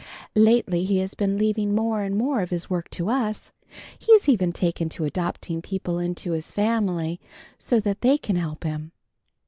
[0.35, 3.51] Lately he has been leaving more and more of his work to us.
[3.99, 7.19] He's even taken to adopting people into his family
[7.59, 8.93] so that they can help him.